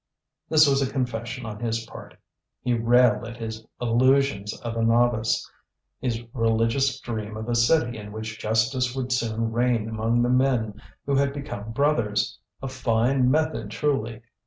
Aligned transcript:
This 0.49 0.67
was 0.67 0.81
a 0.81 0.91
confession 0.91 1.45
on 1.45 1.59
his 1.59 1.85
part. 1.85 2.15
He 2.63 2.73
railed 2.73 3.27
at 3.27 3.37
his 3.37 3.67
illusions 3.79 4.51
of 4.61 4.75
a 4.75 4.81
novice, 4.81 5.47
his 5.99 6.23
religious 6.33 6.99
dream 7.01 7.37
of 7.37 7.47
a 7.47 7.53
city 7.53 7.99
in 7.99 8.11
which 8.11 8.39
justice 8.39 8.95
would 8.95 9.11
soon 9.11 9.51
reign 9.51 9.87
among 9.87 10.23
the 10.23 10.29
men 10.29 10.81
who 11.05 11.13
had 11.13 11.33
become 11.33 11.71
brothers. 11.71 12.39
A 12.63 12.67
fine 12.67 13.29
method 13.29 13.69
truly! 13.69 14.23